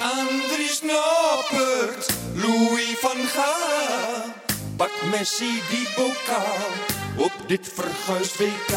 [0.00, 4.32] Andries Noppert, Louis van Gaal.
[4.76, 6.70] Pak Messi die bokaal
[7.16, 8.72] op dit verguisd WK.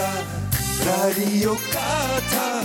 [0.84, 2.63] Radio Qatar,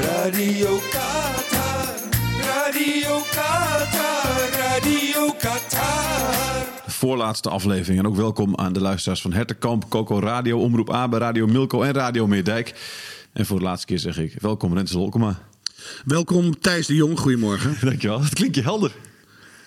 [0.00, 1.94] Radio Qatar,
[2.40, 6.64] Radio Qatar, Radio Qatar.
[6.86, 7.98] Voorlaatste aflevering.
[7.98, 11.92] En ook welkom aan de luisteraars van Hertenkamp, Coco Radio, Omroep Abe, Radio Milko en
[11.92, 12.74] Radio Meerdijk.
[13.32, 15.38] En voor de laatste keer zeg ik welkom Rens Holkema.
[16.04, 17.76] Welkom Thijs de Jong, goedemorgen.
[17.88, 18.92] Dankjewel, het klinkt je helder.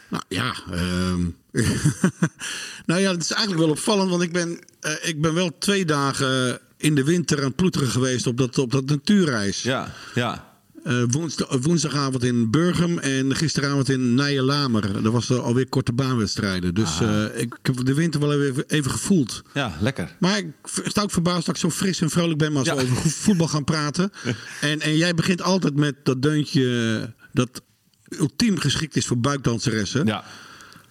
[0.09, 1.21] Nou ja, ehm,
[2.85, 5.85] nou ja, het is eigenlijk wel opvallend, want ik ben, eh, ik ben wel twee
[5.85, 9.61] dagen in de winter aan het ploeteren geweest op dat, op dat natuurreis.
[9.61, 10.46] Ja, ja.
[10.87, 15.03] Eh, woensdag, woensdagavond in Burgum en gisteravond in Nijelamer.
[15.03, 16.73] Dat was er alweer korte baanwedstrijden.
[16.73, 17.25] Dus Ah.
[17.25, 19.41] eh, ik heb de winter wel even, even gevoeld.
[19.53, 20.15] Ja, lekker.
[20.19, 20.45] Maar ik
[20.85, 22.75] sta ook verbaasd dat ik zo fris en vrolijk ben als Ja.
[22.75, 24.11] we over vo- voetbal gaan praten.
[24.61, 27.61] En, en jij begint altijd met dat deuntje dat
[28.19, 30.05] ultiem geschikt is voor buikdanseressen.
[30.05, 30.23] Ja.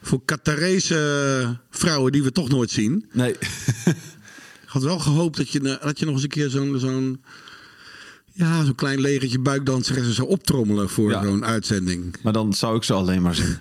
[0.02, 3.06] Voor Qatarese vrouwen die we toch nooit zien.
[3.12, 3.33] Nee.
[4.67, 7.22] Ik had wel gehoopt dat je, eh, dat je nog eens een keer zo'n zo'n
[8.37, 11.23] ja, zo'n klein legertje buikdanseressen zou optrommelen voor Ja.
[11.25, 12.17] zo'n uitzending.
[12.23, 13.56] maar dan zou ik ze alleen maar zien.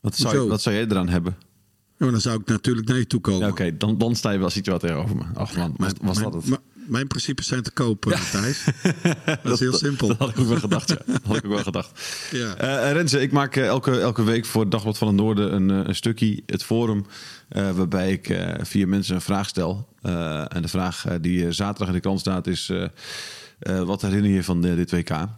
[0.00, 1.36] Wat zou, wat zou jij eraan hebben?
[1.40, 3.40] Ja, maar dan zou ik natuurlijk naar je toe komen.
[3.40, 5.22] Ja, Oké, dan, dan sta je wel situatie tegenover me.
[5.34, 6.50] Ach man, was, was mijn, dat het?
[6.50, 8.64] mijn- mijn principes zijn te kopen, Thijs.
[9.42, 10.08] Dat is heel simpel.
[10.08, 10.98] Dat had ik ook wel gedacht, ja.
[11.06, 12.00] Dat had ik ook wel gedacht.
[12.30, 12.54] Ja.
[12.56, 15.70] Eh, Renze, ik maak eh, elke, elke week voor het Dagblad van het Noorden een,
[15.70, 17.06] eh, een stukje, het forum,
[17.48, 19.88] eh, waarbij ik eh, vier mensen een vraag stel.
[20.02, 22.72] Eh, en de vraag eh, die eh, zaterdag in de krant staat is,
[23.60, 25.08] eh, wat herinner je van eh, dit WK?
[25.08, 25.28] Nou,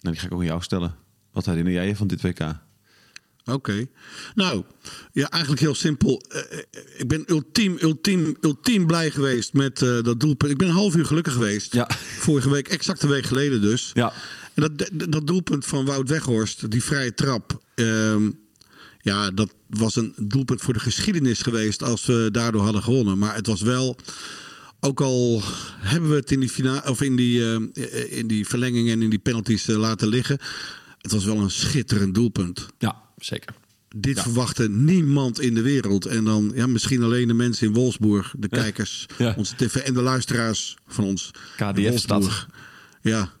[0.00, 0.94] die ga ik ook aan jou stellen.
[1.32, 2.40] Wat herinner jij je van dit WK?
[3.44, 3.86] Oké.
[4.34, 4.64] Nou,
[5.12, 6.22] ja, eigenlijk heel simpel.
[6.28, 6.58] Eh,
[6.96, 10.52] ik ben ultiem, ultiem, ultiem blij geweest met dat doelpunt.
[10.52, 11.72] Ik ben een half uur gelukkig geweest.
[11.72, 11.90] Ja.
[12.18, 13.90] Vorige week, exact een week geleden dus.
[13.94, 14.12] Ja.
[14.54, 17.60] En dat, dat, dat doelpunt van Wout Weghorst, die vrije trap.
[17.74, 18.30] ehm,
[19.06, 23.18] ja, dat was een doelpunt voor de geschiedenis geweest als we daardoor hadden gewonnen.
[23.18, 23.96] Maar het was wel.
[24.86, 25.42] Ook al
[25.78, 29.10] hebben we het in die, fina of in die, eh, in die verlenging en in
[29.10, 30.38] die penalties eh, laten liggen.
[31.00, 32.66] Het was wel een schitterend doelpunt.
[32.78, 33.54] Ja, zeker.
[33.96, 36.06] Dit verwachtte niemand in de wereld.
[36.06, 39.34] En dan ja, misschien alleen de mensen in Wolfsburg, de kijkers, Ja.
[39.36, 41.30] onze tv en de luisteraars van ons.
[41.56, 42.48] KDF in Wolfsburg.
[43.02, 43.32] Ja,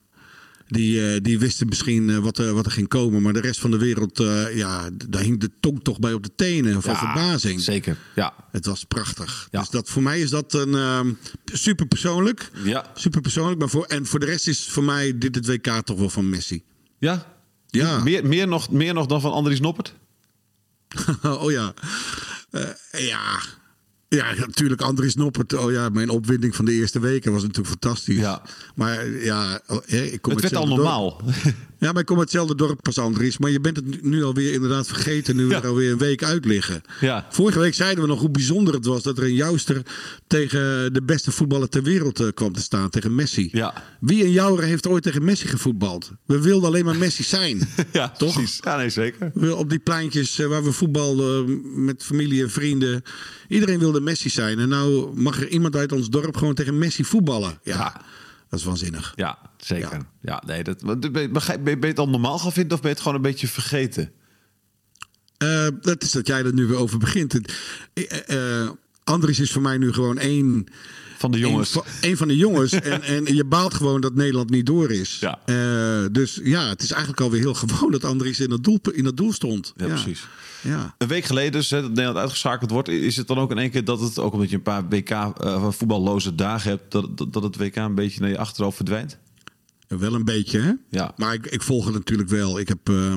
[0.66, 3.22] die, eh, die wisten misschien eh, wat, er, wat er ging komen.
[3.22, 6.22] Maar de rest van de wereld, eh, ja, daar hing de tong toch bij op
[6.22, 7.60] de tenen van Ja, verbazing.
[7.60, 8.34] Zeker, ja.
[8.50, 9.48] Het was prachtig.
[9.50, 9.60] Ja.
[9.60, 11.12] Dus dat, voor mij is dat een ehm,
[11.44, 12.50] super persoonlijk.
[12.64, 12.90] Ja.
[12.94, 13.58] Super persoonlijk.
[13.58, 16.28] Maar voor, en voor de rest is voor mij dit het WK toch wel van
[16.28, 16.62] Messi.
[16.98, 17.26] Ja?
[17.66, 17.98] Ja.
[18.02, 19.94] Meer, meer, nog, meer nog dan van Andries Noppert?
[21.22, 21.74] oh ja.
[22.90, 23.40] Ja.
[24.08, 25.52] Ja, natuurlijk Andries Noppert.
[25.54, 28.16] Oh ja, mijn opwinding van de eerste weken was natuurlijk fantastisch.
[28.16, 28.42] Ja.
[28.74, 31.22] Maar ja, oh, ik kom Het werd al normaal.
[31.78, 33.38] Ja, maar ik kom uit hetzelfde dorp als Andries.
[33.38, 35.36] Maar je bent het nu alweer inderdaad vergeten.
[35.36, 36.82] Nu we er alweer een week uit liggen.
[37.00, 37.26] Ja.
[37.30, 39.82] Vorige week zeiden we nog hoe bijzonder het was dat er een jouster
[40.26, 42.90] tegen de beste voetballer ter wereld eh, kwam te staan.
[42.90, 43.48] Tegen Messi.
[43.52, 43.74] Ja.
[44.00, 46.12] Wie een jouwer heeft ooit tegen Messi gevoetbald?
[46.26, 47.60] We wilden alleen maar Messi zijn.
[47.92, 48.32] Ja, Toch?
[48.34, 48.58] precies.
[48.64, 49.30] Ja, nee, zeker.
[49.34, 53.02] We- op die pleintjes eh, waar we voetbalden met familie en vrienden.
[53.48, 54.58] Iedereen wilde Messi zijn.
[54.58, 57.58] En nou mag er iemand uit ons dorp gewoon tegen Messi voetballen.
[57.62, 58.00] Ja, Ja.
[58.48, 59.12] Dat is waanzinnig.
[59.16, 59.90] Ja, zeker.
[59.92, 60.42] Ja, Ja.
[60.46, 63.16] nee, dat, ben, je- ben het al normaal gaan vinden of ben je het gewoon
[63.16, 64.12] een beetje vergeten?
[65.36, 67.40] Eh, dat is dat jij er nu weer over begint.
[67.94, 68.68] Eh,
[69.04, 70.66] Andries is voor mij nu gewoon één...
[71.18, 71.74] Van de jongens.
[71.74, 72.72] Een, van- een van de jongens.
[72.80, 75.18] en, en je baalt gewoon dat Nederland niet door is.
[75.20, 75.38] Ja.
[75.44, 79.04] Eh, dus ja, het is eigenlijk alweer heel gewoon dat Andries in dat doel, in
[79.04, 79.72] dat doel stond.
[79.76, 80.26] Ja, precies.
[80.60, 80.94] Ja.
[80.98, 83.70] Een week geleden, dus, hè, dat Nederland uitgeschakeld wordt, is het dan ook in één
[83.70, 87.32] keer dat het, ook omdat je een paar WK eh, voetballoze dagen hebt, dat, dat,
[87.32, 89.18] dat het WK een beetje naar je achterhoofd verdwijnt?
[89.88, 90.72] Wel een beetje, hè?
[90.90, 91.12] Ja.
[91.16, 92.58] Maar ik, ik volg het natuurlijk wel.
[92.58, 93.14] Ik heb eh,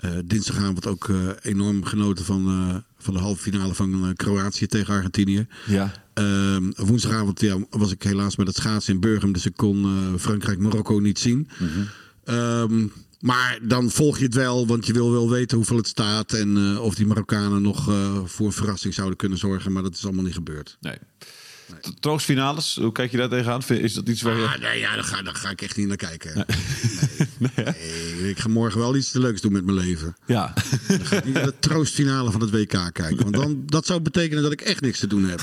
[0.00, 4.94] eh, dinsdagavond ook eh, enorm genoten van, eh, van de halve finale van Kroatië tegen
[4.94, 5.46] Argentinië.
[5.66, 5.92] Ja.
[6.14, 9.86] Ehm, woensdagavond ja, was ik helaas met het schaatsen in Burgum, dus ik kon
[10.18, 11.48] Frankrijk-Marokko niet zien.
[12.24, 12.86] Ehm,
[13.20, 16.78] maar dan volg je het wel, want je wil wel weten hoeveel het staat en
[16.78, 17.84] of die Marokkanen nog
[18.24, 19.72] voor een verrassing zouden kunnen zorgen.
[19.72, 20.76] Maar dat is allemaal niet gebeurd.
[20.80, 20.98] Nee.
[22.00, 23.60] Troostfinales, hoe kijk je daar tegenaan?
[23.68, 24.44] Is dat iets waar je...
[24.44, 26.34] Ah, nee, ja, daar, ga, daar ga ik echt niet naar kijken.
[26.34, 26.46] Nee.
[27.38, 30.16] Nee, ik ga morgen wel iets leuks doen met mijn leven.
[30.26, 30.52] Ja.
[31.24, 33.16] Niet naar de troostfinale van het WK kijken.
[33.16, 35.40] Want dan, dat zou betekenen dat ik echt niks te doen heb.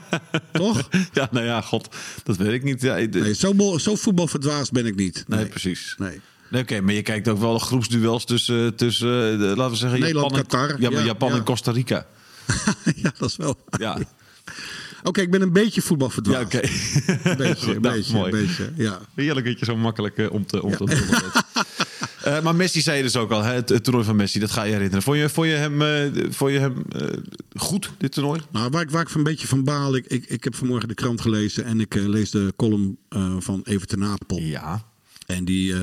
[0.52, 0.88] Toch?
[1.12, 1.88] ja, nou ja, god,
[2.22, 2.82] dat weet ik niet.
[2.82, 5.24] Ja, ik- Nee, zo, zo voetbalverdwaasd ben ik niet.
[5.26, 5.94] nee, precies.
[5.98, 6.20] nee.
[6.50, 10.00] Nee, Oké, maar je kijkt ook wel groepsduels tussen, tussen eh, de- laten we zeggen,
[10.00, 10.80] Nederland, Japan, en, Qatar.
[10.80, 11.34] Ja, maar Ja, Japan ja.
[11.36, 12.06] en Costa Rica.
[13.02, 13.56] ja, dat is wel.
[13.78, 13.98] Ja,
[15.02, 16.44] Oké, ik ben een beetje ja voetbalverdwaasd.
[16.44, 16.60] oké.
[17.30, 18.32] Een beetje, een Nou, beetje, mooi.
[18.32, 18.72] een beetje.
[18.76, 19.00] Ja.
[19.14, 20.84] Heerlijk dat je zo makkelijk eh, om te om te.
[22.20, 24.62] Eh, maar Messi zei dus ook al, hè, het, het toernooi van Messi, dat ga
[24.62, 25.02] je herinneren.
[25.02, 25.80] Vond je, vond je hem,
[26.32, 27.06] vond je hem eh,
[27.54, 28.40] goed, dit toernooi?
[28.50, 30.94] Nou, waar ik, waar ik een beetje van baal, ik, ik, ik heb vanmorgen de
[30.94, 32.98] krant gelezen en ik lees de column
[33.38, 34.38] van Evert ten Apel.
[34.38, 34.82] Ja.
[35.26, 35.74] En die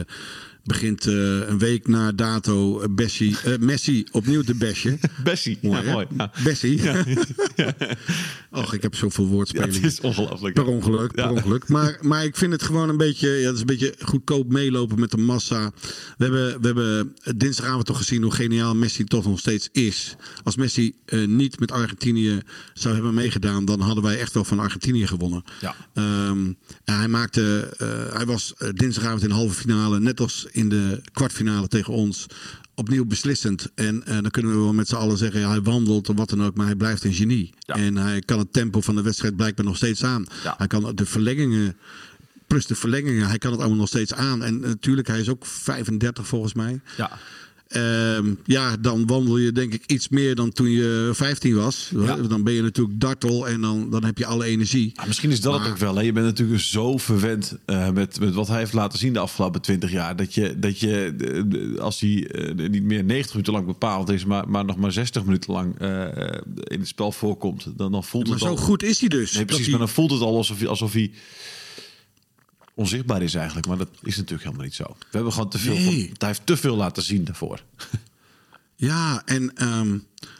[0.67, 1.13] begint eh,
[1.49, 4.99] een week na dato eh, Bessie, eh, Messi opnieuw te bashen.
[5.23, 5.57] Bessie.
[5.61, 6.07] Mooi, ja, mooi.
[6.17, 6.31] Ja.
[6.43, 6.81] Bessie.
[8.51, 9.81] Och, ik heb zoveel Ja, woordspelingen.
[9.81, 10.53] het is ongelooflijk.
[10.53, 11.31] Per ongeluk, per Ja.
[11.31, 11.67] ongeluk.
[11.69, 14.99] Maar, maar ik vind het gewoon een beetje, ja, het is een beetje goedkoop meelopen
[14.99, 15.71] met de massa.
[16.17, 20.15] We hebben, we hebben dinsdagavond toch gezien hoe geniaal Messi toch nog steeds is.
[20.43, 22.39] Als Messi eh, niet met Argentinië
[22.73, 25.43] zou hebben meegedaan, dan hadden wij echt wel van Argentinië gewonnen.
[25.61, 25.75] Ja.
[25.93, 26.53] Ehm,
[26.83, 31.67] hij maakte, eh, hij was dinsdagavond in de halve finale, net als in de kwartfinale
[31.67, 32.25] tegen ons.
[32.75, 33.71] Opnieuw beslissend.
[33.75, 36.29] En eh, dan kunnen we wel met z'n allen zeggen: ja, hij wandelt of wat
[36.29, 37.53] dan ook, maar hij blijft een genie.
[37.59, 37.75] Ja.
[37.75, 40.25] En hij kan het tempo van de wedstrijd blijkbaar nog steeds aan.
[40.43, 40.55] Ja.
[40.57, 41.77] Hij kan de verlengingen,
[42.47, 44.43] plus de verlengingen, hij kan het allemaal nog steeds aan.
[44.43, 46.81] En natuurlijk, hij is ook 35 volgens mij.
[46.97, 47.19] Ja.
[47.67, 51.91] Ehm, ja, dan wandel je denk ik iets meer dan toen je 15 was.
[51.95, 52.15] Ja.
[52.15, 54.91] Dan ben je natuurlijk dartel en dan, dan heb je alle energie.
[54.95, 55.95] Ah, misschien is dat het ook wel.
[55.95, 56.01] Hè?
[56.01, 59.61] Je bent natuurlijk zo verwend eh, met, met wat hij heeft laten zien de afgelopen
[59.61, 60.15] 20 jaar.
[60.15, 61.15] Dat je, dat je
[61.75, 64.91] eh, als hij eh, niet meer 90 minuten lang bepaald is, maar, maar nog maar
[64.91, 65.79] 60 minuten lang
[66.63, 68.57] in het spel voorkomt, dan, dan voelt Maar het zo al.
[68.57, 69.33] goed is hij dus.
[69.33, 69.69] Nee, precies.
[69.69, 71.11] Maar dan voelt het al alsof hij, alsof hij
[72.77, 73.67] onzichtbaar is eigenlijk.
[73.67, 74.83] Maar dat is natuurlijk helemaal niet zo.
[74.83, 75.73] We hebben gewoon te veel.
[75.73, 75.83] Nee.
[75.83, 77.63] Van, hij heeft te veel laten zien daarvoor.
[78.79, 79.87] Ja, en ehm,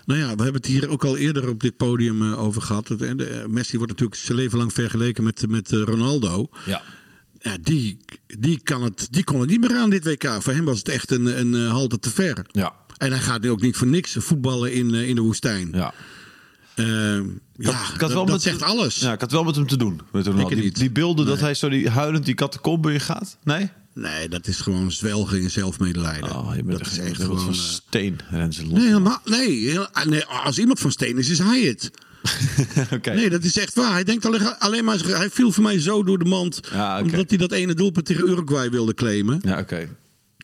[0.06, 2.88] nou ja, we hebben het hier ook al eerder op dit podium eh, over gehad.
[2.88, 6.50] Het- de- eh, Messi wordt natuurlijk zijn leven lang vergeleken met, met eh, Ronaldo.
[6.66, 6.81] Ja.
[7.39, 7.98] Ja, die,
[8.39, 10.38] die, kan het, die kon het niet meer aan dit WK.
[10.39, 12.45] Voor hem was het echt een, een eh, halte te ver.
[12.51, 12.74] Ja.
[12.98, 15.69] En hij gaat nu ook niet voor niks voetballen in, eh, in de woestijn.
[15.74, 15.94] Ja.
[16.77, 17.24] Ehm,
[17.57, 19.00] ja, had dat, wel dat met- zegt alles.
[19.00, 20.01] Ja, ik had wel met hem te doen.
[20.12, 20.25] Met.
[20.27, 20.75] Ik Die, niet.
[20.75, 22.35] die beelden dat hij zo die huilend die
[22.94, 23.38] in gaat.
[23.44, 23.69] Nee?
[23.94, 26.35] Nee, dat is gewoon zwelgen in zelfmedelijden.
[26.35, 27.39] Oh, je bent dat echt, is echt gewoon...
[27.39, 28.19] van eh, steen.
[28.31, 31.91] Nee, helemaal, nee, heel- nee, als iemand van steen is, is hij het.
[33.15, 33.91] Nee, dat is echt waar.
[33.91, 36.59] Hij denkt alleen, alleen maar, hij viel voor mij zo door de mand.
[36.71, 37.01] Ja.
[37.01, 39.39] Omdat hij dat ene doelpunt tegen Uruguay wilde claimen.
[39.44, 39.88] Ja, oké.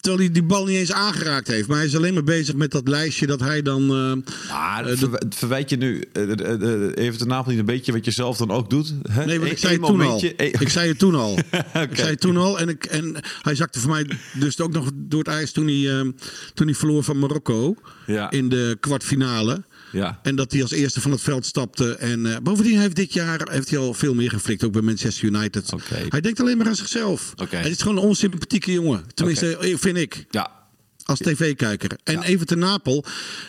[0.03, 1.67] Terwijl hij die bal niet eens aangeraakt heeft.
[1.67, 3.85] Maar hij is alleen maar bezig met dat lijstje dat hij dan...
[3.87, 8.05] Maar Eh, verw- verwijt je nu eh, eh, even ten Napel niet een beetje wat
[8.05, 8.93] je zelf dan ook doet?
[9.09, 9.25] Hè?
[9.25, 10.21] Nee, want ik Eén- zei toen al.
[10.37, 11.37] één- Ik zei het toen al.
[11.89, 12.59] Ik zei het toen al.
[12.59, 15.99] En, ik, en hij zakte voor mij dus ook nog door het ijs toen hij,
[15.99, 16.07] eh,
[16.53, 17.75] toen hij verloor van Marokko.
[18.05, 18.31] Ja.
[18.31, 19.63] In de kwartfinale.
[19.93, 20.19] Ja.
[20.23, 21.95] En dat hij als eerste van het veld stapte.
[21.95, 24.63] En eh, bovendien heeft dit jaar heeft hij al veel meer geflikt.
[24.63, 25.73] Ook bij Manchester United.
[25.73, 26.05] Oké.
[26.09, 27.33] Hij denkt alleen maar aan zichzelf.
[27.35, 27.55] Oké.
[27.55, 29.03] Het is gewoon een onsympathieke jongen.
[29.13, 30.25] Tenminste, vind ik.
[30.29, 30.62] Ja.
[31.05, 31.91] Als tv-kijker.
[32.03, 32.23] En Ja.
[32.23, 33.05] even ten Napel.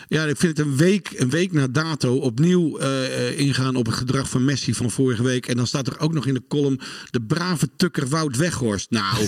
[0.07, 3.95] Ja, ik vind het een week, een week na dato opnieuw eh, ingaan op het
[3.95, 5.47] gedrag van Messi van vorige week.
[5.47, 6.79] En dan staat er ook nog in de column
[7.11, 8.89] de brave tukker Wout Weghorst.
[8.89, 9.27] Nou,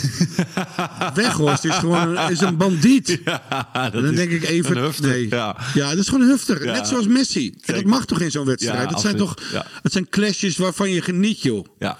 [1.14, 3.20] Weghorst is gewoon een, is een bandiet.
[3.26, 5.28] dat En dan denk ik even, hufter, nee.
[5.30, 5.58] Ja.
[5.74, 5.90] Ja.
[5.90, 6.66] dat is gewoon een hufter.
[6.66, 6.72] Ja.
[6.74, 7.54] Net zoals Messi.
[7.66, 8.90] En dat mag toch in zo'n wedstrijd?
[8.90, 9.34] Het zijn toch,
[9.82, 11.66] het zijn clashes waarvan je geniet, joh.
[11.80, 11.98] ja.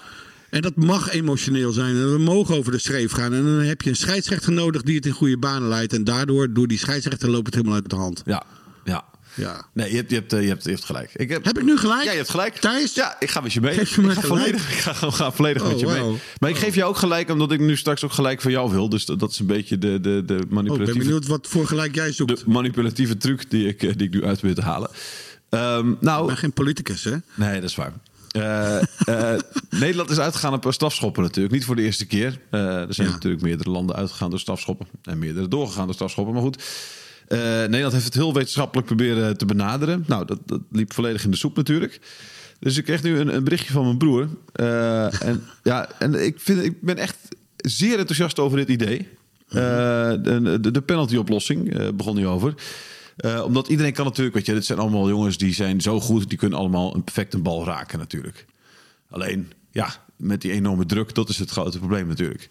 [0.50, 1.96] En dat mag emotioneel zijn.
[1.96, 3.34] En we mogen over de schreef gaan.
[3.34, 5.92] En dan heb je een scheidsrechter nodig die het in goede banen leidt.
[5.92, 8.22] En daardoor, door die scheidsrechter, loopt het helemaal uit de hand.
[8.24, 8.42] Ja.
[8.84, 9.04] Ja.
[9.34, 9.66] Ja.
[9.74, 11.10] Nee, je hebt, je hebt, eh, je hebt, je hebt gelijk.
[11.14, 12.02] Ik heb, Heb ik nu gelijk?
[12.04, 12.54] Ja, je hebt gelijk.
[12.56, 12.94] Thijs?
[12.94, 13.74] Ja, ik ga met je mee.
[13.74, 16.16] Geef je me ik ga volledig, ik ga, gewoon- ga volledig Oh, met je mee.
[16.38, 18.88] Maar ik geef jou ook gelijk, omdat ik nu straks ook gelijk van jou wil.
[18.88, 21.46] Dus dat, dat is een beetje de, de, de Oh, ik ben manipulatieve, benieuwd wat
[21.46, 22.36] voor gelijk jij zoekt.
[22.38, 24.90] de manipulatieve truc die ik, eh, die ik nu uit wil te halen.
[25.48, 27.14] Ehm, nou, Ik ben geen politicus, hè?
[27.34, 27.92] Nee, dat is waar.
[28.28, 31.54] Eh, eh, Nederland is uitgegaan op strafschoppen natuurlijk.
[31.54, 32.40] Niet voor de eerste keer.
[32.50, 33.14] Eh, er zijn Ja.
[33.14, 34.86] natuurlijk meerdere landen uitgegaan door strafschoppen.
[35.02, 36.34] En meerdere doorgegaan door strafschoppen.
[36.34, 36.62] Maar goed,
[37.28, 40.04] eh, Nederland heeft het heel wetenschappelijk proberen te benaderen.
[40.06, 42.00] Nou, dat, dat liep volledig in de soep natuurlijk.
[42.60, 44.28] Dus ik kreeg nu een, een berichtje van mijn broer.
[44.52, 47.16] Eh, en ja, en ik, vind, ik ben echt
[47.56, 49.08] zeer enthousiast over dit idee.
[49.48, 52.54] Eh, de, de, penalty-oplossing eh, begon nu over.
[53.18, 56.28] Eh, omdat iedereen kan natuurlijk, weet je, dit zijn allemaal jongens die zijn zo goed,
[56.28, 58.46] die kunnen allemaal een perfect een bal raken natuurlijk.
[59.10, 62.48] Alleen, ja, met die enorme druk, dat is het grote probleem natuurlijk.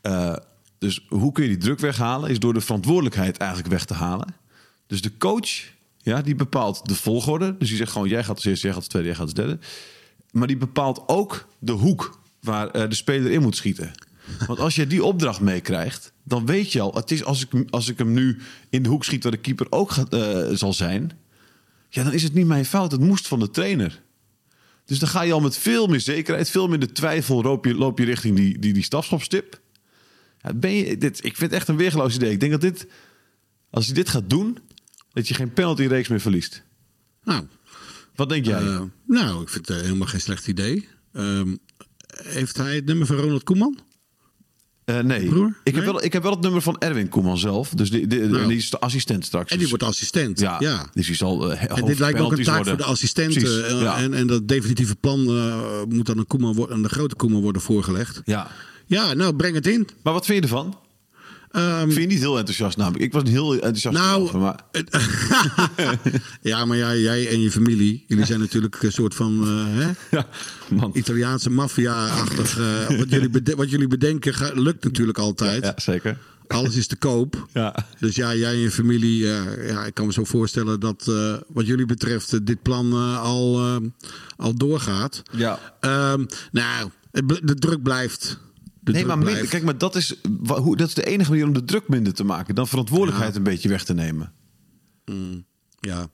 [0.00, 0.36] Eh,
[0.78, 2.30] dus hoe kun je die druk weghalen?
[2.30, 4.34] Is door de verantwoordelijkheid eigenlijk weg te halen.
[4.86, 5.50] Dus de coach,
[5.98, 7.56] ja, die bepaalt de volgorde.
[7.58, 9.34] Dus die zegt gewoon, jij gaat als eerste, jij gaat als tweede, jij gaat als
[9.34, 9.58] derde.
[10.30, 13.92] maar die bepaalt ook de hoek waar eh, de speler in moet schieten.
[14.46, 17.66] Want als je die opdracht meekrijgt, dan weet je al, het is als ik, hem-
[17.70, 18.38] als ik hem nu
[18.70, 21.10] in de hoek schiet waar de keeper ook gaat, eh, zal zijn,
[21.88, 22.92] ja, dan is het niet mijn fout.
[22.92, 24.02] Het moest van de trainer.
[24.84, 27.98] Dus dan ga je al met veel meer zekerheid, veel minder twijfel, loop je, loop
[27.98, 29.60] je richting die, die, die stafschopstip.
[30.42, 32.30] Ja, ben je, dit, ik vind het echt een weergeloos idee.
[32.30, 32.86] Ik denk dat dit,
[33.70, 34.58] als je dit gaat doen,
[35.12, 36.62] dat je geen penalty-reeks meer verliest.
[37.24, 37.46] Nou,
[38.14, 38.62] Wat denk jij?
[38.62, 40.88] eh, nou, ik vind het eh, helemaal geen slecht idee.
[41.12, 41.56] Ehm,
[42.22, 43.78] heeft hij het nummer van Ronald Koeman?
[44.84, 45.28] Eh, nee.
[45.28, 45.46] broer?
[45.62, 45.92] Ik, heb Nee?
[45.92, 47.68] wel, ik heb wel het nummer van Erwin Koeman zelf.
[47.68, 48.46] Dus die, die, Nou.
[48.48, 49.44] die is de assistent straks.
[49.50, 50.40] En die Dus- wordt assistent.
[50.40, 50.86] ja, ja.
[50.94, 52.74] Dus die zal eh, En dit lijkt me ook een taak worden.
[52.76, 53.66] voor de assistenten.
[53.68, 53.96] Eh, ja.
[53.96, 55.20] en, en dat definitieve plan
[55.88, 58.20] moet aan de, Koeman, aan de grote Koeman worden voorgelegd.
[58.24, 58.50] ja.
[58.86, 59.88] Ja, nou, breng het in.
[60.02, 60.78] Maar wat vind je ervan?
[61.54, 63.02] Ehm, Ik vind je niet heel enthousiast namelijk.
[63.04, 63.96] Ik was heel enthousiast.
[63.96, 64.96] Nou, maar het-
[66.50, 69.90] ja, maar jij, jij en je familie, jullie zijn natuurlijk een soort van eh, hè,
[70.16, 70.26] ja,
[70.68, 70.90] man.
[70.94, 72.58] Italiaanse maffia-achtig.
[72.58, 75.62] eh, wat, jullie wat jullie bedenken lukt natuurlijk altijd.
[75.64, 76.18] Ja, zeker.
[76.46, 77.48] Alles is te koop.
[77.52, 77.86] Ja.
[77.98, 81.04] Dus ja, jij en je familie, eh, ja, ik kan me zo voorstellen dat
[81.48, 83.60] wat jullie betreft dit plan al,
[84.36, 85.22] al doorgaat.
[85.32, 85.58] Ja.
[85.80, 86.90] Ehm, nou,
[87.42, 88.38] de druk blijft.
[88.84, 90.14] De Nee, maar minder, kijk, maar dat is,
[90.46, 92.54] hoe, dat is de enige manier om de druk minder te maken.
[92.54, 94.32] Dan verantwoordelijkheid een beetje weg te nemen.
[95.80, 96.06] Ja.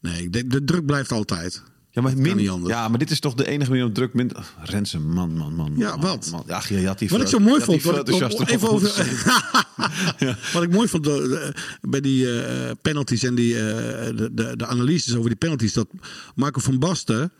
[0.00, 1.62] Nee, ik denk, de druk blijft altijd.
[1.90, 4.36] Ja, maar, min- ja, maar dit is toch de enige manier om druk minder...
[4.36, 5.72] Oh, Rensen, man, man, man.
[5.76, 6.28] Ja, man, wat?
[6.30, 6.42] Man.
[6.46, 10.62] Ja, je had die Wat ik zo mooi vond, wat ik, even over, moeten wat
[10.62, 11.08] ik mooi vond
[11.80, 15.88] bij die eh, penalties en die, eh, de, de, de analyses over die penalties, dat
[16.34, 17.32] Marco van Basten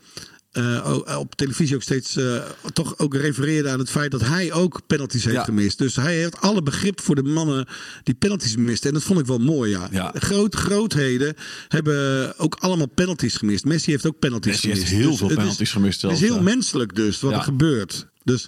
[0.51, 2.35] eh, op televisie ook steeds eh,
[2.73, 5.43] toch ook refereerde aan het feit dat hij ook penalties heeft Ja.
[5.43, 5.77] gemist.
[5.77, 7.67] Dus hij heeft alle begrip voor de mannen
[8.03, 8.87] die penalties misten.
[8.87, 9.87] En dat vond ik wel mooi, ja.
[9.91, 10.11] Ja.
[10.15, 11.33] Groot, grootheden
[11.67, 13.65] hebben ook allemaal penalties gemist.
[13.65, 14.97] Messi heeft ook penalties Messi heeft gemist.
[15.01, 17.37] heel Dus veel is- penalties gemist Het is zelfs, heel menselijk dus, wat Ja.
[17.37, 18.07] er gebeurt.
[18.23, 18.45] Dus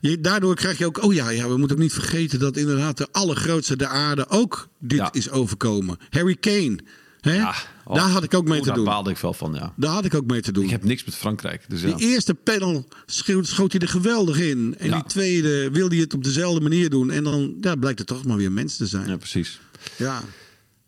[0.00, 2.96] je, daardoor krijg je ook, oh ja, ja, we moeten ook niet vergeten dat inderdaad
[2.96, 5.98] de allergrootste der aarde ook dit is overkomen.
[6.10, 6.78] Harry Kane,
[7.30, 7.34] hè?
[7.34, 8.84] Ja, oh, daar had ik ook mee oh, te daar doen.
[8.84, 9.72] baalde ik wel van, ja.
[9.76, 10.64] Daar had ik ook mee te doen.
[10.64, 11.64] Ik heb niks met Frankrijk.
[11.68, 11.96] Dus ja.
[11.96, 14.74] Die eerste panel schoot, schoot hij er geweldig in.
[14.78, 14.94] En Ja.
[14.94, 17.10] die tweede wilde hij het op dezelfde manier doen.
[17.10, 19.04] En dan ja, blijkt het toch maar weer mens te zijn.
[19.04, 19.16] ja, Ja.
[19.16, 19.60] precies.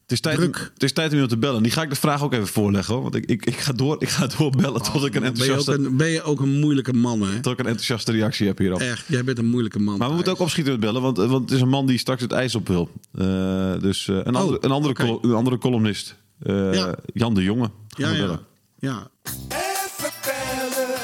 [0.05, 1.62] Het is, tijd om, het is tijd om iemand te bellen.
[1.62, 2.95] Die ga ik de vraag ook even voorleggen.
[2.95, 3.03] Hoor.
[3.03, 5.73] Want ik, ik, ik, ga door, ik ga doorbellen tot, ik een Ben, je enthousiaste,
[5.73, 7.41] een, ben je ook een moeilijke man, hè?
[7.41, 8.81] tot ik een enthousiaste reactie heb hierop.
[8.81, 9.99] Echt, jij bent een moeilijke man.
[9.99, 12.23] Maar we moeten ook opschieten met bellen, want, want het is een man die straks
[12.23, 12.91] het ijs op wil.
[13.14, 16.14] Eh, dus eh, een, andere, een, andere een andere columnist,
[16.45, 16.95] Ja.
[17.13, 17.71] Jan de Jonge.
[17.89, 18.41] Gaan Ja, ja.
[18.79, 19.09] ja.
[19.49, 20.95] Even bellen,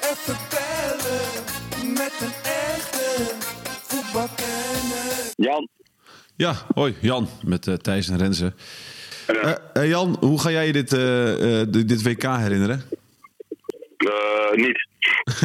[0.00, 1.92] even bellen.
[1.92, 3.34] Met een echte
[3.82, 5.32] voetbalkenner.
[5.36, 5.68] Jan,
[6.36, 8.52] Ja, hoi Jan, met eh, Thijs en Renze.
[9.26, 12.82] Eh, eh, Jan, hoe ga jij je dit, eh, eh, dit dit WK herinneren?
[13.96, 14.86] eh, niet.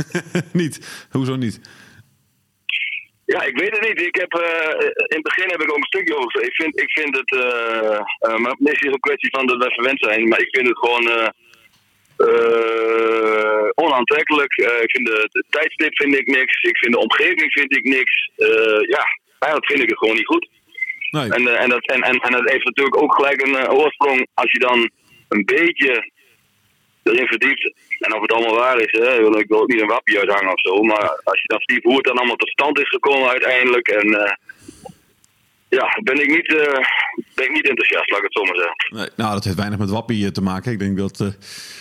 [0.61, 1.05] niet.
[1.11, 1.59] Hoezo niet?
[3.33, 4.01] Ja, ik weet het niet.
[4.07, 6.43] Ik heb, eh, in het begin heb ik ook een stukje over.
[6.43, 7.31] Ik vind, ik vind het.
[7.31, 10.27] eh eh, maar misschien is het een kwestie van dat we verwend zijn.
[10.27, 11.05] Maar ik vind het gewoon.
[13.75, 14.53] onaantrekkelijk.
[14.55, 16.61] Ik vind de, de tijdstip vind ik niks.
[16.61, 18.29] Ik vind de omgeving vind ik niks.
[18.95, 19.03] Ja,
[19.39, 20.47] eigenlijk vind ik het gewoon niet goed.
[21.11, 21.29] Nee.
[21.29, 24.59] En, en, dat, en, en, en dat heeft natuurlijk ook gelijk een oorsprong als je
[24.59, 24.89] dan
[25.29, 26.11] een beetje
[27.03, 27.73] erin verdiept.
[27.99, 30.59] En of het allemaal waar is, hè, ik wil- ook niet een wappie uithangen of
[30.61, 30.83] zo.
[30.83, 33.87] Maar als je dan verdiept hoe het dan allemaal tot stand is gekomen uiteindelijk.
[33.87, 34.31] En eh,
[35.69, 36.79] ja, ben ik, niet, eh,
[37.35, 38.75] ben ik niet enthousiast, laat ik het zo maar zeggen.
[38.97, 40.71] Nee, nou, dat heeft weinig met Wappie eh, te maken.
[40.71, 41.17] Ik denk dat,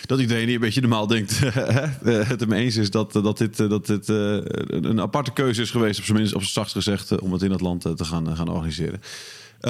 [0.05, 1.39] dat iedereen die een beetje normaal denkt
[2.31, 6.05] het ermee eens is dat, dat dit, dat dit een aparte keuze is geweest, op
[6.05, 9.01] zijn minst, op zijn zachtst gezegd, om het in het land te gaan, gaan organiseren.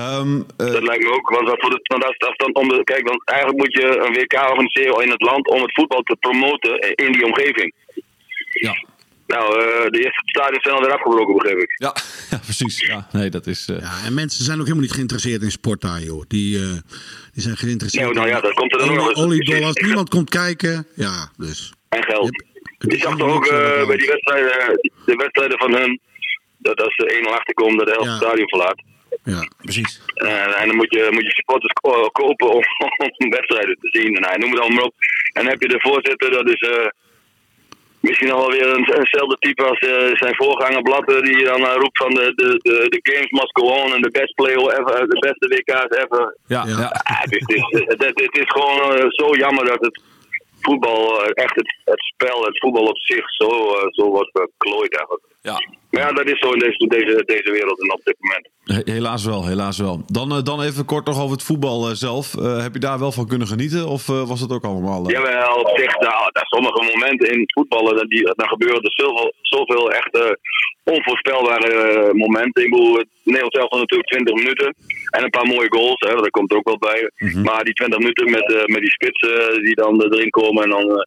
[0.01, 1.29] Ehm, eh, Dat lijkt me ook.
[1.29, 3.57] Want dat, voor de, want dat, is- dat is dan om de, kijk, want eigenlijk
[3.59, 7.25] moet je een WK organiseren in het land om het voetbal te promoten in die
[7.25, 7.73] omgeving.
[8.67, 8.73] ja.
[9.27, 11.73] Nou, eh, de eerste stadions zijn alweer afgebroken, begreep ik.
[11.77, 11.95] Ja,
[12.31, 12.79] ja, precies.
[12.79, 13.67] Ja, nee, dat is.
[13.69, 16.23] eh, Ja, en mensen zijn ook helemaal niet geïnteresseerd in sport daar, joh.
[16.27, 16.71] Die, eh,
[17.33, 19.19] die zijn geïnteresseerd Nee, nou ja, in dat komt er dan olie- nog eens.
[19.19, 19.75] oliedollars.
[19.81, 20.87] Niemand komt kijken.
[20.95, 21.73] Ja, dus.
[21.89, 22.43] En geld.
[22.77, 25.99] Je- Ik zag toch ook eh, bij die wedstrijden, de wedstrijden van hun,
[26.57, 28.13] dat als ze 1-0 achterkomen, dat de helft Ja.
[28.13, 28.81] het stadion verlaat.
[29.23, 29.47] Ja.
[29.61, 30.01] precies.
[30.13, 32.63] Eh, en dan moet je, moet je supporters ko- kopen om,
[33.17, 34.11] om wedstrijden te zien.
[34.11, 34.93] Nou, noem het allemaal op.
[35.33, 36.87] En dan heb je de voorzitter, dat is eh,
[37.99, 41.97] misschien nog wel weer een, eenzelfde type als eh, zijn voorganger Blatter, die dan roept
[41.97, 45.19] van de, de, de, de games must go on en de best play ever, de
[45.27, 46.37] beste WK's ever.
[46.47, 46.87] Ja, Ja.
[47.03, 50.01] Ah, het, is, het, is, het, het is gewoon zo jammer dat het
[50.65, 54.95] voetbal, eh, echt het, het spel, het voetbal op zich, zo, eh, zo wordt geklooid
[54.97, 55.25] eigenlijk.
[55.41, 55.57] Ja,
[55.91, 58.49] Maar ja, dat is zo in deze, deze, deze wereld en op dit moment.
[58.63, 60.03] he- helaas wel, helaas wel.
[60.07, 62.31] Dan, eh, dan even kort nog over het voetbal zelf.
[62.65, 65.09] Heb je daar wel van kunnen genieten of was het ook allemaal...
[65.09, 69.33] Jawel, op zich, nou, daar sommige momenten in voetballen, dan, die, dan gebeuren er zoveel,
[69.41, 70.31] zoveel echt eh,
[70.83, 72.63] onvoorspelbare momenten.
[72.63, 74.75] Ik bedoel, het Nederlands zelf natuurlijk 20 minuten
[75.15, 77.11] en een paar mooie goals, hè, dat komt er ook wel bij.
[77.43, 80.89] Maar die 20 minuten met, eh, met die spitsen die dan erin komen en dan
[80.89, 81.03] eh,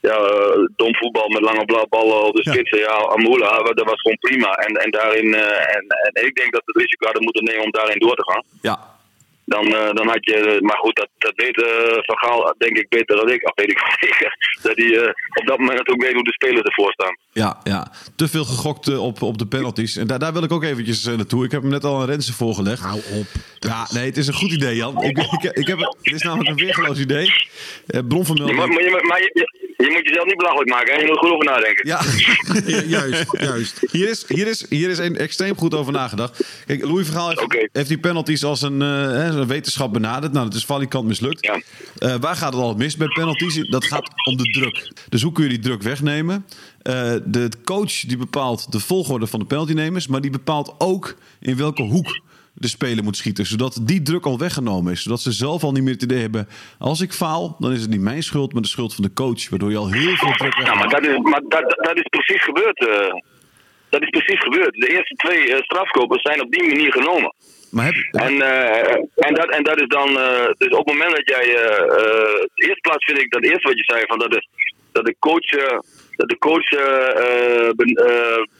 [0.00, 2.52] ja, eh, dom voetbal met lange bla- ballen op de Ja.
[2.52, 2.78] spitsen.
[2.78, 4.50] Ja, Amula, dat was gewoon prima.
[4.54, 7.64] En, en, daarin, eh, en, en ik denk dat we het risico hadden moeten nemen
[7.64, 8.42] om daarin door te gaan.
[8.62, 8.78] Ja,
[9.46, 12.88] Dan, eh, dan had je, maar goed, dat, dat weet eh, Van Gaal denk ik
[12.88, 13.44] beter dan ik.
[13.44, 14.36] Of weet ik zeker.
[14.62, 15.08] Dat hij eh,
[15.40, 17.16] op dat moment ook weet hoe de spelers ervoor staan.
[17.32, 17.92] ja, ja.
[18.16, 19.96] Te veel gegokt eh, op, op de penalties.
[19.96, 21.44] En daar, daar wil ik ook eventjes eh, naartoe.
[21.44, 22.82] Ik heb hem net al aan Rensen voorgelegd.
[22.82, 23.26] Hou op.
[23.58, 25.02] Ja, nee, het is een goed idee, Jan.
[25.02, 27.32] Ik, ik, ik heb, het is namelijk een weergeloos idee.
[27.86, 28.58] Eh, bronvermelding.
[28.58, 30.94] maar je, maar je, je, moet jezelf niet belachelijk maken.
[30.94, 31.00] Hè?
[31.00, 31.86] Je moet er goed over nadenken.
[32.66, 33.80] Ja, juist, juist.
[33.90, 36.44] hier is, hier, is, hier is een extreem goed over nagedacht.
[36.66, 37.32] Kijk, Louis Vergaal
[37.72, 40.32] heeft, die penalties als een, eh, hè, een wetenschap benaderd.
[40.32, 41.46] Nou, dat is valikant mislukt.
[41.46, 41.60] Ja.
[41.98, 43.68] Eh, waar gaat het altijd mis bij penalties?
[43.68, 44.92] Dat gaat om de druk.
[45.08, 46.46] Dus hoe kun je die druk wegnemen?
[46.82, 51.56] Eh, de coach die bepaalt de volgorde van de penaltynemers, maar die bepaalt ook in
[51.56, 52.20] welke hoek
[52.58, 53.46] de speler moet schieten.
[53.46, 55.02] Zodat die druk al weggenomen is.
[55.02, 56.48] Zodat ze zelf al niet meer het idee hebben.
[56.78, 59.48] Als ik faal, dan is het niet mijn schuld, maar de schuld van de coach.
[59.48, 60.78] Waardoor je al heel veel druk Ja, wegneemt.
[60.78, 62.78] maar dat is, maar dat, is precies gebeurd.
[62.88, 63.14] eh.
[63.88, 64.72] dat is precies gebeurd.
[64.74, 67.34] De eerste twee eh, strafkopen zijn op die manier genomen.
[67.70, 70.08] Maar heb, En, eh, en, dat, en dat is dan,
[70.58, 71.44] dus op het moment dat jij,
[72.54, 74.46] de eerste plaats vind ik dat eerste wat je zei, van dat, de,
[74.92, 75.50] dat de coach,
[76.16, 76.68] dat de coach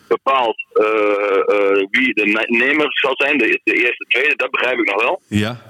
[0.08, 4.78] bepaalt eh, eh, wie de ne- nemer zal zijn, de, de eerste, tweede, dat begrijp
[4.78, 5.20] ik nog wel.
[5.28, 5.62] ja,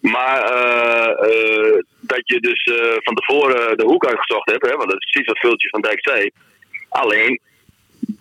[0.00, 2.70] Maar eh, dat je dus
[3.02, 6.08] van tevoren de hoek uitgezocht hebt, hè, want dat is precies wat Vultje van Dijk
[6.08, 6.30] zei.
[6.88, 7.40] Alleen,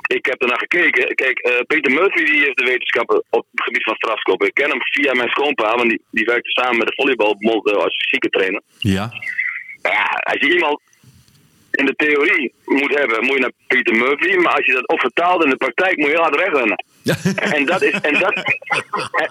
[0.07, 1.15] ik heb ernaar gekeken.
[1.15, 4.47] Kijk, Peter Murphy die heeft de wetenschappen op het gebied van strafskoppen.
[4.47, 7.95] Ik ken hem via mijn schoonpa, want die, die werkte samen met de volleybalbond als
[7.95, 8.61] fysieke trainer.
[8.79, 9.11] ja.
[9.81, 10.79] Ja, als je iemand
[11.79, 14.35] in de theorie moet hebben, moet je naar Peter Murphy.
[14.35, 16.85] Maar als je dat ook vertaalt in de praktijk, moet je heel hard wegrennen.
[17.03, 17.15] ja.
[17.57, 18.33] En dat is, en dat,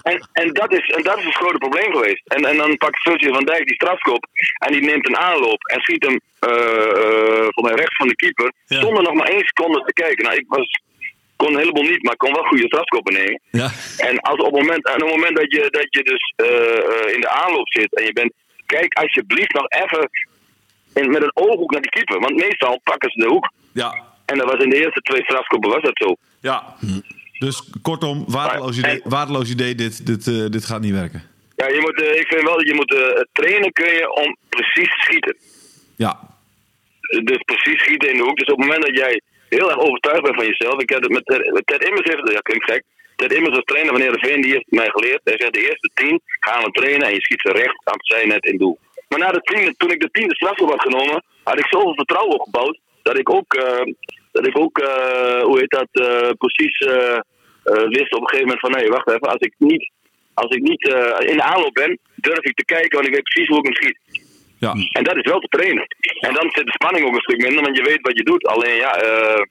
[0.02, 2.22] en, en, dat is, en dat is het grote probleem geweest.
[2.26, 4.26] En, en dan pakt Virgil van Dijk die strafkop
[4.58, 8.16] en die neemt een aanloop en schiet hem eh eh, voor mij rechts van de
[8.16, 8.52] keeper.
[8.66, 8.80] Ja.
[8.80, 10.24] Zonder nog maar één seconde te kijken.
[10.24, 10.80] Nou, ik was,
[11.36, 13.40] kon een heleboel niet, maar ik kon wel goede strafkoppen nemen.
[13.50, 13.70] ja.
[13.96, 17.14] En als op het moment, en op het moment dat, je, dat je dus eh,
[17.14, 18.32] in de aanloop zit en je bent,
[18.66, 20.10] kijk alsjeblieft nog even
[20.94, 22.20] in, met een ooghoek naar die keeper.
[22.20, 23.52] Want meestal pakken ze de hoek.
[23.72, 24.10] ja.
[24.24, 26.16] En dat was in de eerste twee strafkoppen was dat zo.
[26.40, 26.74] Ja.
[27.38, 31.22] Dus kortom, waardeloos idee, waardeloos idee dit, dit, eh, dit gaat niet werken.
[31.56, 34.36] Ja, je moet, eh, ik vind wel dat je moet eh, trainen kun je om
[34.48, 35.36] precies te schieten.
[35.96, 36.20] Ja,
[37.24, 38.38] Dus precies schieten in de hoek.
[38.38, 40.80] Dus op het moment dat jij heel erg overtuigd bent van jezelf.
[40.80, 41.24] Ik heb het met
[41.64, 42.82] Ted, Immers, heeft, ja, klinkt gek.
[43.16, 45.20] Ted Immers als trainer van Heerenveen, die heeft mij geleerd.
[45.24, 48.06] Hij zegt de eerste tien gaan we trainen en je schiet ze recht aan het
[48.06, 48.78] zijnet in doel.
[49.12, 52.38] Maar na de tiende, toen ik de tiende strafschop had genomen, had ik zoveel vertrouwen
[52.38, 52.78] opgebouwd.
[53.02, 53.92] Dat ik ook, eh,
[54.32, 56.78] dat ik ook eh, hoe heet dat, eh, precies
[57.98, 59.32] wist op een gegeven moment van nee, wacht even.
[59.34, 59.90] Als ik niet,
[60.34, 60.82] als ik niet
[61.30, 63.74] in de aanloop ben, durf ik te kijken, want ik weet precies hoe ik hem
[63.74, 63.98] schiet.
[64.58, 64.72] ja.
[64.98, 65.86] En dat is wel te trainen.
[66.20, 68.46] En dan zit de spanning ook een stuk minder, want je weet wat je doet.
[68.46, 69.42] Alleen ja, eh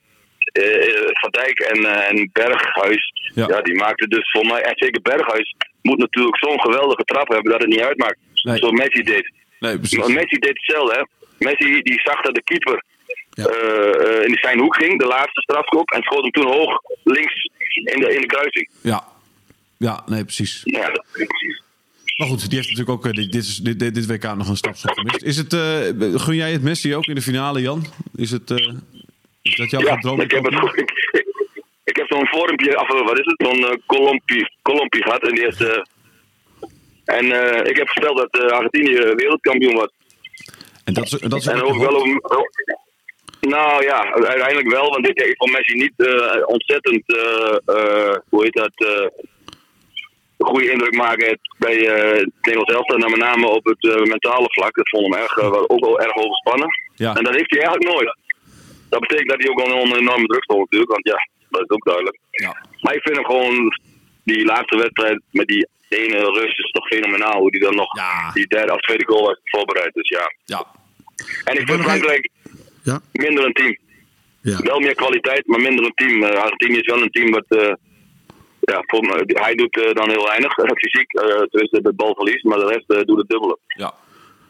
[0.51, 3.47] eh, Van Dijk en, en Berghuis, Ja.
[3.47, 3.61] ja.
[3.61, 7.61] die maakten dus voor mij, en zeker Berghuis, moet natuurlijk zo'n geweldige trap hebben dat
[7.61, 8.17] het niet uitmaakt.
[8.43, 8.57] Nee.
[8.57, 9.31] Zoals Messi deed.
[9.61, 9.97] Nee, precies.
[9.99, 11.03] Maar Messi deed hetzelfde, hè.
[11.45, 12.83] Messi die zag dat de keeper
[13.33, 13.45] Ja.
[13.45, 17.49] eh, eh, in zijn hoek ging, de laatste strafkop, en schoot hem toen hoog links
[17.73, 18.69] in de, in de kruising.
[18.81, 19.03] Ja.
[19.77, 20.61] Ja, nee, precies.
[20.63, 21.61] Ja, dat precies.
[22.17, 24.47] Maar goed, die heeft natuurlijk ook eh, dit, dit, is- dit, dit, dit WK nog
[24.49, 25.21] een stapschot gemist.
[25.23, 27.85] Is het, eh, gun jij het Messi ook in de finale, Jan?
[28.15, 28.73] Is, het, eh,
[29.41, 30.21] is dat jouw Ja, droom?
[30.21, 31.25] ik heb, het, goed- ik, ik,
[31.83, 35.35] ik heb zo'n vormpje, of eh, wat is het, zo'n uh, kolompie, kolompie gehad in
[35.35, 35.85] de eerste.
[37.05, 39.93] En eh, ik heb gesteld dat eh, Argentinië wereldkampioen wordt.
[40.83, 42.19] En dat is, dat is En ook wel over.
[43.41, 47.03] Nou ja, uiteindelijk wel, want ik, ik vond Messi niet eh, ontzettend,
[47.65, 48.73] eh, hoe heet dat,
[50.37, 52.95] een goede indruk maken bij het Nederlands elftal.
[52.95, 54.75] En met name op het mentale vlak.
[54.75, 56.67] Dat vond hem erg, ook wel erg overspannen.
[56.95, 57.15] Ja.
[57.15, 58.17] En dat heeft hij eigenlijk nooit.
[58.89, 61.69] Dat betekent dat hij ook wel onder enorme druk stond natuurlijk, want ja, dat is
[61.69, 62.19] ook duidelijk.
[62.31, 62.65] Ja.
[62.81, 63.77] Maar ik vind hem gewoon,
[64.23, 67.39] die laatste wedstrijd met die ene Rus is toch fenomenaal.
[67.39, 68.31] Hoe die dan nog Ja.
[68.33, 69.93] die derde of tweede goal heeft voorbereid.
[69.93, 70.33] Dus ja.
[70.45, 70.65] Ja.
[71.43, 72.29] En ik wil vind Frankrijk
[72.83, 73.77] Ja, minder een team.
[74.41, 74.57] ja.
[74.61, 76.23] Wel meer kwaliteit, maar minder een team.
[76.23, 77.45] Eh, Argentinië is wel een team wat.
[77.47, 77.73] eh,
[78.61, 81.13] ja, voor me- hij doet eh, dan heel weinig fysiek.
[81.13, 83.57] eh tenminste, de balverlies, maar de rest eh, doet het dubbele.
[83.67, 83.93] ja.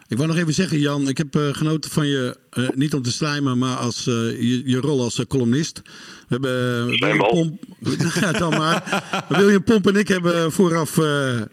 [0.08, 3.02] Ik wou nog even zeggen, Jan, ik heb eh, genoten van je, eh, niet om
[3.02, 5.82] te slijmen, maar als eh, je, je rol als eh, columnist.
[5.84, 5.92] We
[6.28, 7.18] hebben William.
[7.18, 7.64] Pomp,
[8.22, 9.04] ja, dan maar.
[9.30, 10.96] William Pomp en ik hebben vooraf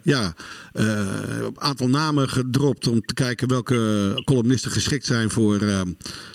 [0.03, 0.35] ja,
[0.73, 5.61] een aantal namen gedropt om te kijken welke columnisten geschikt zijn voor,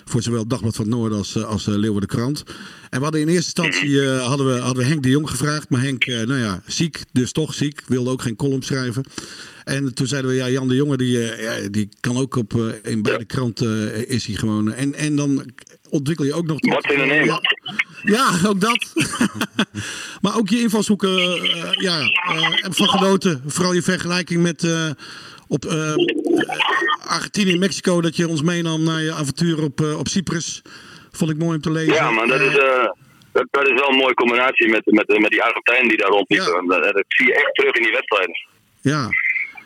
[0.04, 2.44] voor zowel Dagblad van het Noorden als, als Leeuwarden Krant.
[2.94, 5.68] En we hadden in eerste instantie eh, hadden we, hadden we Henk de Jong gevraagd,
[5.68, 9.04] maar Henk, nou ja, ziek, dus toch ziek, wilde ook geen column schrijven.
[9.64, 11.30] En toen zeiden we, ja, Jan de Jonge, die,
[11.70, 14.53] die kan ook op, in beide kranten is hij gewoon.
[14.76, 15.52] En, en dan
[15.90, 16.58] ontwikkel je ook nog...
[16.60, 17.24] Wat in een.
[17.24, 17.40] Ja,
[18.02, 18.92] ja, ook dat.
[20.22, 23.42] maar ook je invalshoeken, eh, ja, eh, ik van genoten.
[23.46, 24.90] Vooral je vergelijking met eh,
[25.48, 25.94] op eh,
[27.06, 30.62] Argentinië en Mexico, dat je ons meenam naar je avontuur op, eh, op Cyprus.
[31.12, 31.94] Vond ik mooi om te lezen.
[31.94, 32.88] Ja, maar dat is, eh,
[33.32, 36.52] dat, dat is wel een mooie combinatie met, met, met die Argentijnen die daar rondliepen.
[36.52, 36.58] Ja.
[36.58, 38.36] En Dat, dat zie je echt terug in die wedstrijden.
[38.80, 39.08] Ja,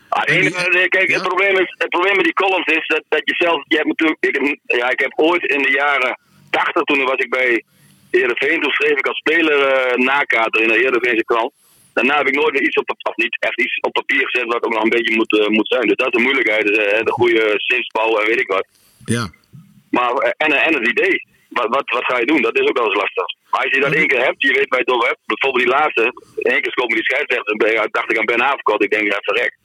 [0.08, 1.14] Ah, het enige- En die- kijk, ja.
[1.14, 3.88] het, probleem is, het probleem met die columns is dat, dat je zelf, je hebt
[3.88, 6.18] natuurlijk, ik, heb- ja, ik heb ooit in de jaren
[6.50, 7.64] 80, toen was ik bij
[8.10, 11.52] Heerenveen, toen schreef ik als speler eh nakater in de Heerenveense krant.
[11.94, 14.46] Daarna heb ik nooit meer iets op papier, of niet echt iets op papier gezet
[14.52, 15.86] wat ook nog een beetje moet, eh, moet zijn.
[15.86, 18.66] Dus dat is de moeilijkheid, dus, eh, de goede zinsbouw en weet ik wat.
[19.04, 19.30] ja.
[19.90, 21.26] Maar, en, en het idee.
[21.48, 22.42] Wat, wat, wat ga je doen?
[22.42, 23.26] Dat is ook wel eens lastig.
[23.50, 25.20] Maar als je dat één keer hebt, je weet waar je het over hebt.
[25.26, 26.02] Bijvoorbeeld die laatste.
[26.52, 27.88] Eén keer komen die scheidsrechter.
[27.90, 28.82] dacht ik aan Ben Haverkot.
[28.82, 29.56] Ik denk, ja, verrek.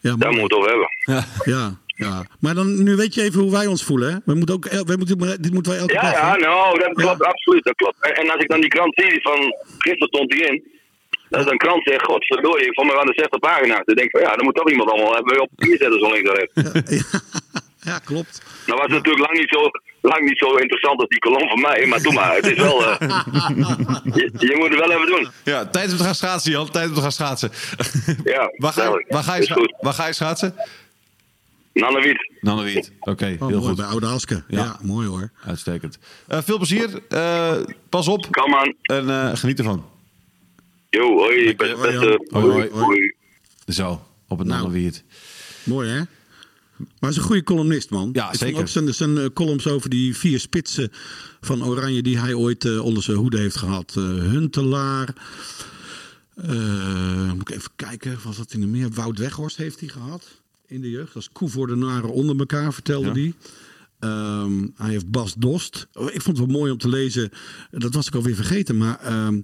[0.00, 0.40] Ja, Daar mooi.
[0.40, 1.24] moeten we het over hebben.
[1.54, 2.24] ja, ja.
[2.40, 4.12] Maar dan, nu weet je even hoe wij ons voelen.
[4.12, 4.18] Hè?
[4.24, 6.92] We moeten ook, wij moeten, dit moeten wij elke Ja, dag ja, nou, dat Ja.
[7.02, 7.22] klopt.
[7.24, 7.96] Absoluut, dat klopt.
[8.00, 9.38] En, en als ik dan die krant zie van...
[9.78, 10.78] Gisteren stond die in.
[11.28, 13.84] Dat is een krant zegt, godverdorie, vond me aan de 60 pagina's.
[13.84, 16.12] Dan denk ik van, ja, dan moet toch iemand allemaal hebben op papier zetten zo
[16.12, 16.54] links en rechts.
[17.90, 18.42] Ja, klopt.
[18.66, 21.60] Nou was het natuurlijk lang niet, zo, lang niet zo interessant als die kolom van
[21.60, 21.86] mij.
[21.86, 22.84] Maar doe maar, het is wel...
[22.90, 22.98] eh,
[24.18, 25.28] je, je moet het wel even doen.
[25.44, 26.70] Ja, tijd om te gaan schaatsen, Jan.
[26.70, 27.50] Tijd om te gaan schaatsen.
[28.24, 30.54] Ja, waar, ga waar, ga je waar ga je schaatsen?
[31.72, 32.30] Nannewiet.
[32.40, 32.92] Nannewiet.
[33.00, 33.76] Oké, Oh, heel mooi, goed.
[33.76, 34.42] Bij Oude Haske.
[34.48, 34.58] Ja.
[34.58, 34.78] Ja.
[34.82, 35.30] mooi hoor.
[35.46, 35.98] Uitstekend.
[36.28, 36.88] Eh, veel plezier.
[37.08, 37.56] Eh,
[37.88, 38.26] pas op.
[38.30, 38.74] Kom aan.
[38.82, 39.84] En eh, geniet ervan.
[40.88, 41.46] Yo, hoi.
[41.46, 41.54] Je.
[41.56, 42.06] Beste, Hoi, beste.
[42.30, 42.42] Jan.
[42.42, 42.70] Hoi, hoi.
[42.84, 43.14] hoi.
[43.66, 44.62] Zo, op het Nou.
[44.62, 45.04] Nannewiet.
[45.64, 46.00] Mooi hè?
[46.80, 48.10] Maar hij is een goede columnist, man.
[48.12, 48.60] Ja, ik zeker.
[48.60, 50.90] Ook zijn, zijn eh, columns over die vier spitsen
[51.40, 53.94] van Oranje die hij ooit eh, onder zijn hoede heeft gehad.
[53.96, 55.14] Eh, Huntelaar.
[57.34, 58.90] moet ik even kijken, was dat in de meer?
[58.90, 61.12] Wout Weghorst heeft hij gehad in de jeugd.
[61.12, 63.32] Dat is Koevoordenaren onder elkaar, vertelde Ja.
[64.00, 64.10] Hij.
[64.10, 65.86] Ehm, hij heeft Bas Dost.
[65.92, 67.30] Oh, Ik vond het wel mooi om te lezen.
[67.70, 68.76] Dat was ik alweer vergeten.
[68.76, 69.40] Maar ehm,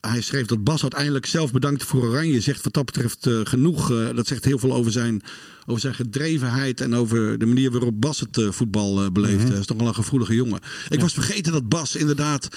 [0.00, 2.40] hij schreef dat Bas uiteindelijk zelf bedankte voor Oranje.
[2.40, 3.90] Zegt wat dat betreft eh, genoeg.
[3.90, 5.22] Eh, dat zegt heel veel over zijn,
[5.66, 6.80] over zijn gedrevenheid.
[6.80, 9.48] En over de manier waarop Bas het eh, voetbal beleeft.
[9.48, 10.60] Hij is toch wel een gevoelige jongen.
[10.88, 12.48] Ik was vergeten dat Bas inderdaad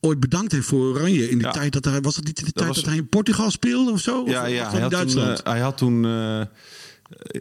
[0.00, 1.30] ooit bedankt heeft voor Oranje.
[1.30, 1.52] In die Ja.
[1.52, 2.00] tijd dat hij.
[2.00, 4.22] Was het niet in de tijd was- dat hij in Portugal speelde of zo?
[4.26, 5.40] Ja, of, ja of hij, in had toen, Duitsland?
[5.44, 6.06] hij had toen,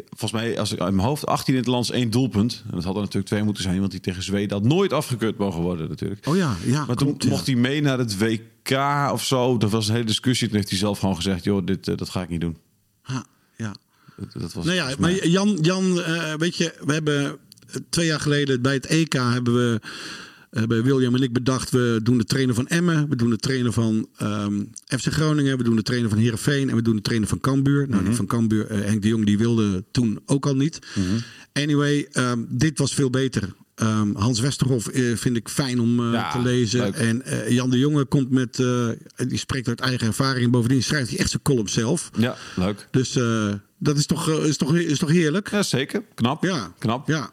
[0.09, 2.63] volgens mij, als ik uit mijn hoofd, 18 in het lands één doelpunt.
[2.65, 5.37] En dat had er natuurlijk twee moeten zijn, want die tegen Zweden had nooit afgekeurd
[5.37, 6.27] mogen worden natuurlijk.
[6.27, 6.85] oh ja, ja.
[6.85, 7.29] maar toen ja.
[7.29, 8.77] mocht hij mee naar het WK
[9.11, 9.57] of zo.
[9.57, 10.47] Dat was een hele discussie.
[10.47, 12.57] Toen heeft hij zelf gewoon gezegd, joh, dit, eh, dat ga ik niet doen.
[13.03, 13.25] Ja,
[13.55, 13.75] ja.
[14.15, 18.05] Dat, dat was Nou ja, maar Jan, Jan eh, weet je, we hebben eh, twee
[18.05, 19.81] jaar geleden bij het EK hebben we,
[20.59, 23.71] hebben William en ik bedacht, we doen de trainer van Emmen, we doen de trainer
[23.73, 27.27] van ehm, FC Groningen, we doen de trainer van Heerenveen en we doen de trainer
[27.27, 27.87] van Cambuur.
[27.89, 30.79] Nou, die van Cambuur, eh, Henk de Jong, die wilde toen ook al niet.
[31.53, 33.53] Anyway, ehm, dit was veel beter.
[33.75, 36.79] Ehm, Hans Westerhof eh, vind ik fijn om eh, Ja, te lezen.
[36.79, 36.95] leuk.
[36.95, 38.55] En Jan de Jonge komt met,
[39.27, 40.51] die spreekt uit eigen ervaring.
[40.51, 42.09] Bovendien schrijft hij echt zijn column zelf.
[42.17, 42.87] Ja, leuk.
[42.91, 43.11] Dus
[43.79, 45.51] dat is toch, is, toch, is toch heerlijk?
[45.51, 46.03] Ja, zeker.
[46.15, 46.43] Knap.
[46.43, 46.73] Ja.
[46.79, 47.07] Knap.
[47.07, 47.29] Ja.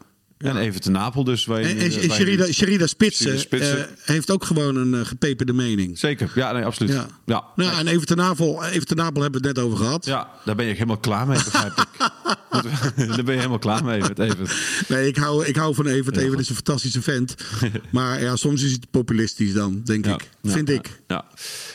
[0.50, 1.44] En even te Napel dus.
[1.44, 5.98] Waar je- En, en, Sherida, Sherida Spitsen, eh, heeft ook gewoon een eh, gepeperde mening.
[5.98, 6.30] Zeker.
[6.34, 6.92] Ja, nee, absoluut.
[6.92, 7.06] Ja.
[7.26, 7.44] Ja.
[7.56, 10.04] Nou, en even ten Napel, even ten Napel hebben we het net over gehad.
[10.04, 11.86] Ja, daar ben je helemaal klaar mee, begrijp ik.
[12.96, 14.46] daar ben je helemaal klaar mee met even.
[14.88, 16.16] Nee, ik hou, ik hou van Evert.
[16.16, 17.34] Evert is een fantastische vent.
[17.92, 20.28] maar ja, soms is het populistisch dan, denk Ja, ik.
[20.40, 21.00] ja, Vind ja, ik.
[21.06, 21.24] Ja,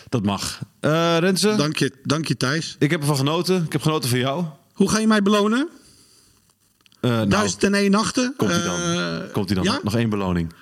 [0.10, 0.60] dat mag.
[0.79, 2.75] Eh Renze, Dank je, dank je Thijs.
[2.79, 3.63] ik heb ervan genoten.
[3.65, 4.45] Ik heb genoten van jou.
[4.73, 5.69] Hoe ga je mij belonen?
[7.01, 8.33] Nou, Duizend en één nachten?
[8.38, 8.79] komt hij dan.
[8.81, 9.63] Eh, komt hij dan.
[9.73, 9.79] Ja?
[9.83, 10.53] Nog één beloning.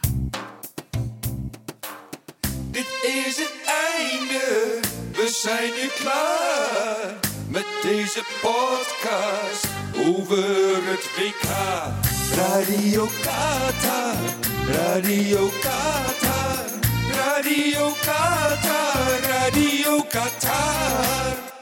[2.72, 2.88] Dit
[3.26, 4.80] is het einde,
[5.12, 7.16] we zijn nu klaar
[7.50, 9.68] met deze podcast
[10.06, 10.38] over
[10.92, 11.50] het WK.
[12.36, 14.16] Radio Qatar,
[14.68, 16.66] Radio Qatar,
[17.12, 21.56] Radio Qatar, Radio Qatar.